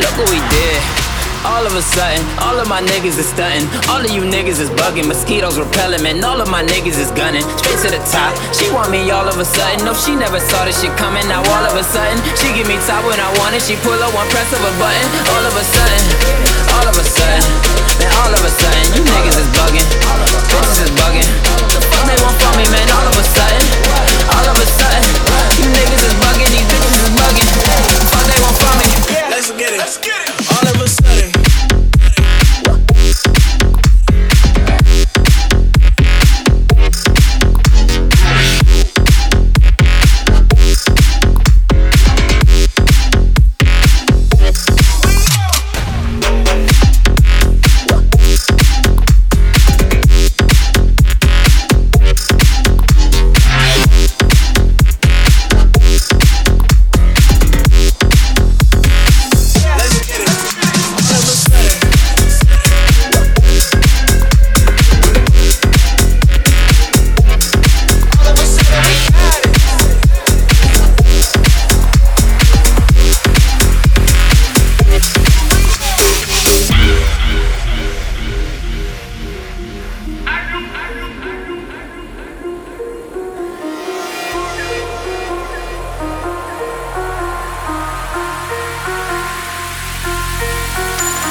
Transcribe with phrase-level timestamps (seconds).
[0.00, 0.80] Look what we did.
[1.44, 3.64] All of a sudden, all of my niggas is stunting.
[3.88, 5.08] All of you niggas is bugging.
[5.08, 6.24] Mosquitoes repelling, man.
[6.24, 7.44] All of my niggas is gunning.
[7.60, 8.32] Straight to the top.
[8.52, 9.84] She want me all of a sudden.
[9.84, 11.24] No, she never saw this shit coming.
[11.28, 13.62] Now all of a sudden, she give me top when I want it.
[13.64, 15.08] She pull up one press of a button.
[15.32, 16.04] All of a sudden,
[16.76, 17.44] all of a sudden,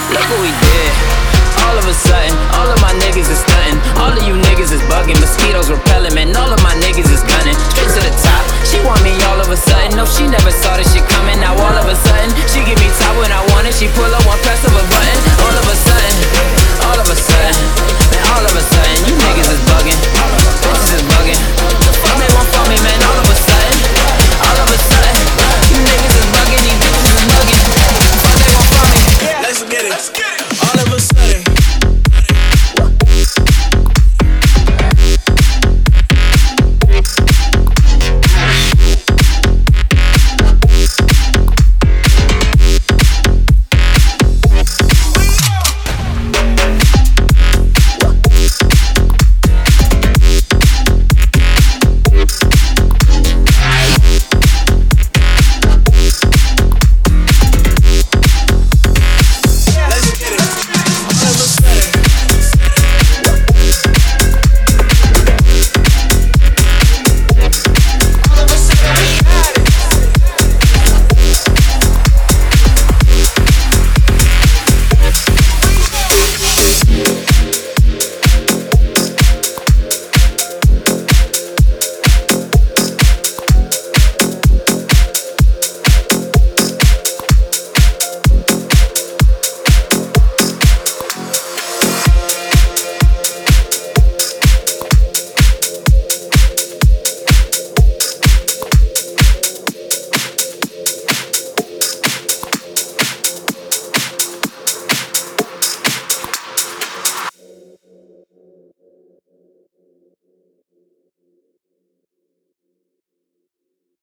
[0.09, 0.91] Look what we did.
[1.69, 3.77] All of a sudden, all of my niggas is stunting.
[4.01, 4.68] All of you niggas